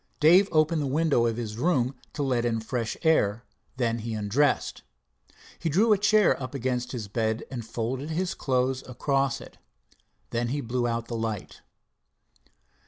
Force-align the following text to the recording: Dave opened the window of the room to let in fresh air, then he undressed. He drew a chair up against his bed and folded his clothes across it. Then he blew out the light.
Dave 0.19 0.49
opened 0.51 0.81
the 0.81 0.87
window 0.87 1.27
of 1.27 1.35
the 1.35 1.55
room 1.61 1.93
to 2.13 2.23
let 2.23 2.43
in 2.43 2.59
fresh 2.59 2.97
air, 3.03 3.45
then 3.77 3.99
he 3.99 4.15
undressed. 4.15 4.81
He 5.59 5.69
drew 5.69 5.93
a 5.93 5.97
chair 5.99 6.41
up 6.41 6.55
against 6.55 6.91
his 6.91 7.07
bed 7.07 7.43
and 7.51 7.63
folded 7.63 8.09
his 8.09 8.33
clothes 8.33 8.81
across 8.87 9.39
it. 9.39 9.59
Then 10.31 10.47
he 10.47 10.59
blew 10.59 10.87
out 10.87 11.07
the 11.07 11.15
light. 11.15 11.61